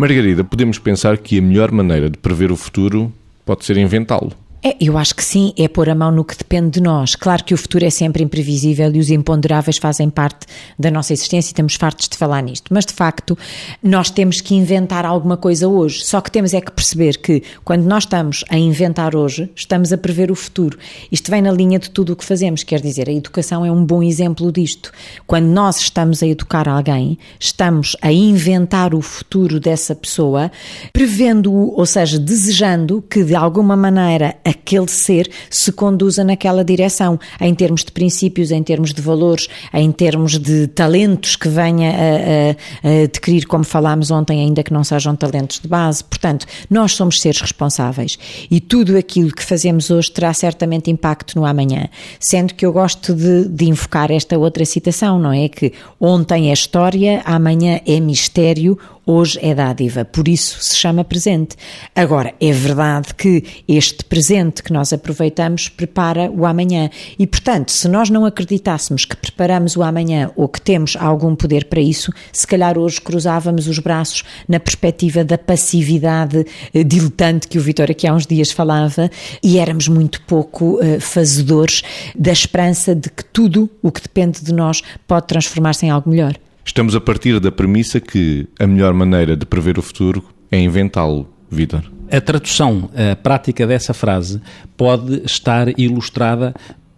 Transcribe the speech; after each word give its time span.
Margarida, 0.00 0.42
podemos 0.42 0.78
pensar 0.78 1.18
que 1.18 1.38
a 1.38 1.42
melhor 1.42 1.70
maneira 1.70 2.08
de 2.08 2.16
prever 2.16 2.50
o 2.50 2.56
futuro 2.56 3.12
pode 3.44 3.66
ser 3.66 3.76
inventá-lo. 3.76 4.32
É, 4.62 4.76
eu 4.78 4.98
acho 4.98 5.14
que 5.14 5.24
sim, 5.24 5.54
é 5.56 5.66
pôr 5.66 5.88
a 5.88 5.94
mão 5.94 6.12
no 6.12 6.22
que 6.22 6.36
depende 6.36 6.72
de 6.72 6.82
nós. 6.82 7.16
Claro 7.16 7.42
que 7.42 7.54
o 7.54 7.56
futuro 7.56 7.82
é 7.82 7.88
sempre 7.88 8.22
imprevisível 8.22 8.94
e 8.94 8.98
os 8.98 9.08
imponderáveis 9.08 9.78
fazem 9.78 10.10
parte 10.10 10.46
da 10.78 10.90
nossa 10.90 11.14
existência 11.14 11.48
e 11.48 11.52
estamos 11.52 11.76
fartos 11.76 12.06
de 12.10 12.18
falar 12.18 12.42
nisto. 12.42 12.66
Mas, 12.70 12.84
de 12.84 12.92
facto, 12.92 13.38
nós 13.82 14.10
temos 14.10 14.42
que 14.42 14.54
inventar 14.54 15.06
alguma 15.06 15.38
coisa 15.38 15.66
hoje. 15.66 16.04
Só 16.04 16.20
que 16.20 16.30
temos 16.30 16.52
é 16.52 16.60
que 16.60 16.70
perceber 16.72 17.16
que, 17.16 17.42
quando 17.64 17.84
nós 17.84 18.04
estamos 18.04 18.44
a 18.50 18.58
inventar 18.58 19.16
hoje, 19.16 19.50
estamos 19.56 19.94
a 19.94 19.98
prever 19.98 20.30
o 20.30 20.34
futuro. 20.34 20.78
Isto 21.10 21.30
vem 21.30 21.40
na 21.40 21.52
linha 21.52 21.78
de 21.78 21.88
tudo 21.88 22.12
o 22.12 22.16
que 22.16 22.24
fazemos. 22.24 22.62
Quer 22.62 22.82
dizer, 22.82 23.08
a 23.08 23.12
educação 23.12 23.64
é 23.64 23.72
um 23.72 23.82
bom 23.82 24.02
exemplo 24.02 24.52
disto. 24.52 24.92
Quando 25.26 25.46
nós 25.46 25.78
estamos 25.78 26.22
a 26.22 26.26
educar 26.26 26.68
alguém, 26.68 27.18
estamos 27.38 27.96
a 28.02 28.12
inventar 28.12 28.94
o 28.94 29.00
futuro 29.00 29.58
dessa 29.58 29.94
pessoa, 29.94 30.52
prevendo-o, 30.92 31.78
ou 31.78 31.86
seja, 31.86 32.18
desejando 32.18 33.02
que, 33.08 33.24
de 33.24 33.34
alguma 33.34 33.74
maneira, 33.74 34.36
aquele 34.50 34.88
ser 34.88 35.30
se 35.48 35.72
conduza 35.72 36.22
naquela 36.24 36.64
direção, 36.64 37.18
em 37.40 37.54
termos 37.54 37.84
de 37.84 37.92
princípios, 37.92 38.50
em 38.50 38.62
termos 38.62 38.92
de 38.92 39.00
valores, 39.00 39.48
em 39.72 39.90
termos 39.90 40.38
de 40.38 40.66
talentos 40.68 41.36
que 41.36 41.48
venha 41.48 41.90
a, 41.90 42.88
a, 42.88 42.90
a 42.90 43.04
adquirir, 43.04 43.46
como 43.46 43.64
falámos 43.64 44.10
ontem, 44.10 44.40
ainda 44.40 44.62
que 44.62 44.72
não 44.72 44.84
sejam 44.84 45.16
talentos 45.16 45.60
de 45.60 45.68
base. 45.68 46.04
Portanto, 46.04 46.46
nós 46.68 46.92
somos 46.92 47.20
seres 47.20 47.40
responsáveis 47.40 48.18
e 48.50 48.60
tudo 48.60 48.96
aquilo 48.96 49.32
que 49.32 49.42
fazemos 49.42 49.90
hoje 49.90 50.10
terá 50.10 50.32
certamente 50.34 50.90
impacto 50.90 51.38
no 51.38 51.44
amanhã. 51.44 51.88
Sendo 52.18 52.54
que 52.54 52.66
eu 52.66 52.72
gosto 52.72 53.14
de, 53.14 53.48
de 53.48 53.64
invocar 53.66 54.10
esta 54.10 54.38
outra 54.38 54.64
citação, 54.64 55.18
não 55.18 55.32
é? 55.32 55.48
Que 55.48 55.72
ontem 55.98 56.50
é 56.50 56.52
história, 56.52 57.22
amanhã 57.24 57.80
é 57.86 58.00
mistério, 58.00 58.78
hoje 59.10 59.38
é 59.42 59.54
dádiva, 59.54 60.04
por 60.04 60.28
isso 60.28 60.58
se 60.60 60.76
chama 60.76 61.04
presente. 61.04 61.56
Agora, 61.94 62.32
é 62.40 62.52
verdade 62.52 63.14
que 63.14 63.44
este 63.66 64.04
presente 64.04 64.62
que 64.62 64.72
nós 64.72 64.92
aproveitamos 64.92 65.68
prepara 65.68 66.30
o 66.30 66.46
amanhã 66.46 66.88
e, 67.18 67.26
portanto, 67.26 67.72
se 67.72 67.88
nós 67.88 68.08
não 68.08 68.24
acreditássemos 68.24 69.04
que 69.04 69.16
preparamos 69.16 69.76
o 69.76 69.82
amanhã 69.82 70.30
ou 70.36 70.48
que 70.48 70.60
temos 70.60 70.96
algum 70.96 71.34
poder 71.34 71.64
para 71.64 71.80
isso, 71.80 72.12
se 72.32 72.46
calhar 72.46 72.78
hoje 72.78 73.00
cruzávamos 73.00 73.66
os 73.66 73.78
braços 73.78 74.22
na 74.48 74.60
perspectiva 74.60 75.24
da 75.24 75.36
passividade 75.36 76.46
eh, 76.72 76.84
diletante 76.84 77.48
que 77.48 77.58
o 77.58 77.60
Vitor 77.60 77.90
aqui 77.90 78.06
há 78.06 78.14
uns 78.14 78.26
dias 78.26 78.50
falava 78.50 79.10
e 79.42 79.58
éramos 79.58 79.88
muito 79.88 80.22
pouco 80.22 80.76
uh, 80.76 81.00
fazedores 81.00 81.82
da 82.16 82.32
esperança 82.32 82.94
de 82.94 83.10
que 83.10 83.24
tudo 83.24 83.68
o 83.82 83.90
que 83.90 84.02
depende 84.02 84.42
de 84.44 84.52
nós 84.52 84.82
pode 85.06 85.26
transformar-se 85.26 85.86
em 85.86 85.90
algo 85.90 86.08
melhor. 86.10 86.34
Estamos 86.64 86.94
a 86.94 87.00
partir 87.00 87.40
da 87.40 87.50
premissa 87.50 88.00
que 88.00 88.46
a 88.58 88.66
melhor 88.66 88.92
maneira 88.94 89.36
de 89.36 89.46
prever 89.46 89.78
o 89.78 89.82
futuro 89.82 90.24
é 90.50 90.58
inventá-lo, 90.58 91.28
Vitor. 91.50 91.82
A 92.10 92.20
tradução 92.20 92.90
a 92.94 93.16
prática 93.16 93.66
dessa 93.66 93.94
frase 93.94 94.40
pode 94.76 95.22
estar 95.24 95.78
ilustrada 95.78 96.54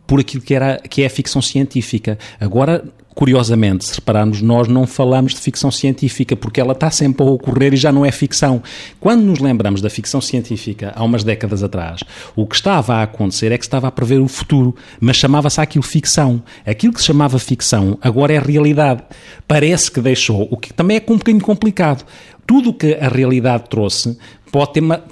por 0.06 0.20
aquilo 0.20 0.42
que, 0.42 0.54
era, 0.54 0.78
que 0.78 1.02
é 1.02 1.06
a 1.06 1.10
ficção 1.10 1.40
científica. 1.40 2.18
Agora, 2.40 2.84
curiosamente, 3.14 3.86
se 3.86 3.94
repararmos, 3.94 4.40
nós 4.40 4.68
não 4.68 4.86
falamos 4.86 5.34
de 5.34 5.40
ficção 5.40 5.70
científica 5.70 6.36
porque 6.36 6.60
ela 6.60 6.72
está 6.72 6.90
sempre 6.90 7.26
a 7.26 7.30
ocorrer 7.30 7.74
e 7.74 7.76
já 7.76 7.92
não 7.92 8.04
é 8.04 8.10
ficção. 8.10 8.62
Quando 8.98 9.22
nos 9.22 9.38
lembramos 9.38 9.80
da 9.80 9.90
ficção 9.90 10.20
científica 10.20 10.92
há 10.94 11.04
umas 11.04 11.24
décadas 11.24 11.62
atrás, 11.62 12.00
o 12.34 12.46
que 12.46 12.54
estava 12.54 12.96
a 12.96 13.02
acontecer 13.02 13.52
é 13.52 13.58
que 13.58 13.64
estava 13.64 13.88
a 13.88 13.92
prever 13.92 14.20
o 14.20 14.28
futuro, 14.28 14.74
mas 15.00 15.16
chamava-se 15.16 15.60
aquilo 15.60 15.84
ficção. 15.84 16.42
Aquilo 16.66 16.92
que 16.92 17.00
se 17.00 17.06
chamava 17.06 17.38
ficção 17.38 17.98
agora 18.00 18.32
é 18.32 18.38
realidade. 18.38 19.02
Parece 19.46 19.90
que 19.90 20.00
deixou, 20.00 20.48
o 20.50 20.56
que 20.56 20.72
também 20.72 20.96
é 20.96 21.12
um 21.12 21.18
bocadinho 21.18 21.44
complicado. 21.44 22.04
Tudo 22.46 22.70
o 22.70 22.74
que 22.74 22.94
a 22.94 23.08
realidade 23.08 23.64
trouxe 23.68 24.18
pode 24.50 24.74
ter 24.74 24.80
uma, 24.80 25.02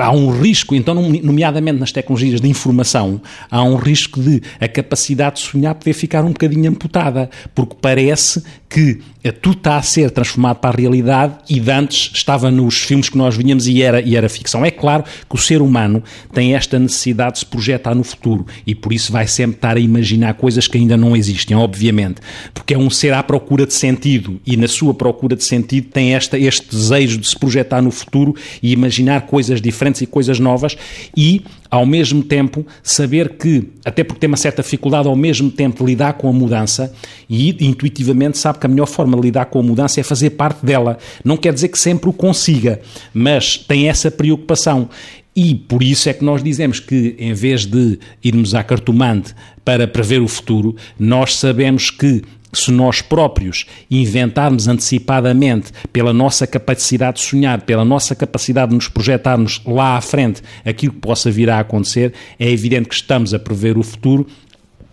há 0.00 0.10
um 0.10 0.30
risco, 0.30 0.74
então, 0.74 0.94
nomeadamente 0.94 1.78
nas 1.78 1.92
tecnologias 1.92 2.40
de 2.40 2.48
informação, 2.48 3.20
há 3.50 3.62
um 3.62 3.76
risco 3.76 4.20
de 4.20 4.42
a 4.60 4.68
capacidade 4.68 5.36
de 5.36 5.42
sonhar 5.42 5.74
poder 5.74 5.92
ficar 5.92 6.24
um 6.24 6.28
bocadinho 6.28 6.70
amputada, 6.70 7.30
porque 7.54 7.76
parece 7.80 8.42
que 8.68 9.00
é, 9.22 9.32
tudo 9.32 9.58
está 9.58 9.76
a 9.76 9.82
ser 9.82 10.10
transformado 10.10 10.58
para 10.58 10.70
a 10.70 10.78
realidade 10.78 11.34
e 11.48 11.58
de 11.58 11.70
antes 11.70 12.10
estava 12.14 12.50
nos 12.50 12.82
filmes 12.82 13.08
que 13.08 13.18
nós 13.18 13.36
vinhamos 13.36 13.66
e 13.66 13.82
era, 13.82 14.00
e 14.00 14.14
era 14.14 14.28
ficção. 14.28 14.64
É 14.64 14.70
claro 14.70 15.04
que 15.28 15.34
o 15.34 15.38
ser 15.38 15.60
humano 15.62 16.02
tem 16.32 16.54
esta 16.54 16.78
necessidade 16.78 17.34
de 17.34 17.38
se 17.40 17.46
projetar 17.46 17.94
no 17.94 18.04
futuro 18.04 18.46
e 18.66 18.74
por 18.74 18.92
isso 18.92 19.10
vai 19.10 19.26
sempre 19.26 19.56
estar 19.56 19.76
a 19.76 19.80
imaginar 19.80 20.34
coisas 20.34 20.68
que 20.68 20.78
ainda 20.78 20.96
não 20.96 21.16
existem, 21.16 21.56
obviamente, 21.56 22.20
porque 22.52 22.74
é 22.74 22.78
um 22.78 22.90
ser 22.90 23.14
à 23.14 23.22
procura 23.22 23.66
de 23.66 23.74
sentido 23.74 24.40
e 24.46 24.56
na 24.56 24.68
sua 24.68 24.94
procura 24.94 25.34
de 25.34 25.44
sentido 25.44 25.88
tem 25.88 26.14
esta, 26.14 26.38
este 26.38 26.68
desejo 26.68 27.18
de 27.18 27.28
se 27.28 27.36
projetar 27.36 27.80
no 27.80 27.90
futuro 27.90 28.34
e 28.62 28.72
imaginar 28.72 29.22
coisas 29.22 29.60
diferentes 29.60 29.85
e 30.00 30.06
coisas 30.06 30.38
novas 30.38 30.76
e 31.16 31.42
ao 31.70 31.84
mesmo 31.84 32.22
tempo 32.22 32.66
saber 32.82 33.36
que, 33.36 33.68
até 33.84 34.04
porque 34.04 34.20
tem 34.20 34.28
uma 34.28 34.36
certa 34.36 34.62
dificuldade 34.62 35.08
ao 35.08 35.16
mesmo 35.16 35.50
tempo 35.50 35.84
lidar 35.84 36.14
com 36.14 36.28
a 36.28 36.32
mudança 36.32 36.92
e 37.28 37.50
intuitivamente 37.64 38.38
sabe 38.38 38.58
que 38.58 38.66
a 38.66 38.68
melhor 38.68 38.86
forma 38.86 39.16
de 39.16 39.22
lidar 39.22 39.46
com 39.46 39.60
a 39.60 39.62
mudança 39.62 40.00
é 40.00 40.02
fazer 40.02 40.30
parte 40.30 40.64
dela. 40.64 40.98
Não 41.24 41.36
quer 41.36 41.52
dizer 41.52 41.68
que 41.68 41.78
sempre 41.78 42.08
o 42.08 42.12
consiga, 42.12 42.80
mas 43.12 43.56
tem 43.56 43.88
essa 43.88 44.10
preocupação. 44.10 44.88
E 45.36 45.54
por 45.54 45.82
isso 45.82 46.08
é 46.08 46.14
que 46.14 46.24
nós 46.24 46.42
dizemos 46.42 46.80
que, 46.80 47.14
em 47.18 47.34
vez 47.34 47.66
de 47.66 47.98
irmos 48.24 48.54
à 48.54 48.64
cartomante 48.64 49.34
para 49.62 49.86
prever 49.86 50.22
o 50.22 50.28
futuro, 50.28 50.74
nós 50.98 51.36
sabemos 51.36 51.90
que 51.90 52.22
se 52.58 52.72
nós 52.72 53.02
próprios 53.02 53.66
inventarmos 53.90 54.68
antecipadamente, 54.68 55.72
pela 55.92 56.12
nossa 56.12 56.46
capacidade 56.46 57.18
de 57.18 57.24
sonhar, 57.24 57.62
pela 57.62 57.84
nossa 57.84 58.14
capacidade 58.14 58.70
de 58.70 58.76
nos 58.76 58.88
projetarmos 58.88 59.60
lá 59.64 59.96
à 59.96 60.00
frente 60.00 60.42
aquilo 60.64 60.92
que 60.92 61.00
possa 61.00 61.30
vir 61.30 61.50
a 61.50 61.60
acontecer, 61.60 62.12
é 62.38 62.50
evidente 62.50 62.88
que 62.88 62.94
estamos 62.94 63.34
a 63.34 63.38
prever 63.38 63.76
o 63.78 63.82
futuro 63.82 64.26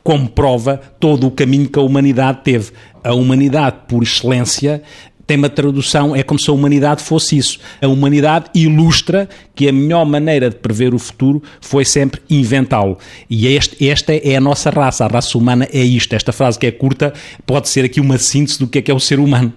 como 0.04 0.28
prova 0.30 0.82
todo 1.00 1.28
o 1.28 1.32
caminho 1.32 1.70
que 1.70 1.80
a 1.80 1.82
humanidade 1.82 2.42
teve. 2.44 2.72
A 3.04 3.14
humanidade, 3.14 3.78
por 3.88 4.04
excelência, 4.04 4.84
tem 5.26 5.38
uma 5.38 5.50
tradução, 5.50 6.16
é 6.16 6.24
como 6.24 6.40
se 6.40 6.50
a 6.50 6.54
humanidade 6.54 7.02
fosse 7.02 7.38
isso. 7.38 7.60
A 7.82 7.88
humanidade 7.88 8.46
ilustra 8.54 9.30
que 9.56 9.68
a 9.68 9.72
melhor 9.72 10.06
maneira 10.06 10.50
de 10.50 10.56
prever 10.56 10.94
o 10.94 11.00
futuro 11.00 11.42
foi 11.62 11.86
sempre 11.86 12.22
inventá-lo. 12.30 12.98
E 13.30 13.48
este, 13.48 13.88
esta 13.88 14.14
é 14.14 14.36
a 14.36 14.42
nossa 14.42 14.70
raça, 14.70 15.06
a 15.06 15.08
raça 15.08 15.38
humana 15.38 15.68
é 15.72 15.82
isto. 15.84 16.14
Esta 16.14 16.32
frase 16.32 16.60
que 16.60 16.68
é 16.68 16.72
curta 16.72 17.14
pode 17.46 17.70
ser 17.70 17.86
aqui 17.86 18.00
uma 18.00 18.18
síntese 18.18 18.60
do 18.60 18.68
que 18.68 18.80
é 18.80 18.82
que 18.82 18.92
é 18.92 18.94
o 18.94 19.00
ser 19.00 19.20
humano. 19.20 19.54